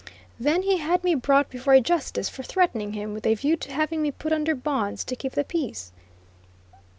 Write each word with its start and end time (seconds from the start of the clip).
Then 0.39 0.63
he 0.63 0.77
had 0.77 1.03
me 1.03 1.13
brought 1.13 1.51
before 1.51 1.75
a 1.75 1.79
justice 1.79 2.27
for 2.27 2.41
threatening 2.41 2.93
him, 2.93 3.13
with 3.13 3.27
a 3.27 3.35
view 3.35 3.55
to 3.57 3.71
having 3.71 4.01
me 4.01 4.09
put 4.09 4.33
under 4.33 4.55
bonds 4.55 5.03
to 5.03 5.15
keep 5.15 5.33
the 5.33 5.43
peace. 5.43 5.91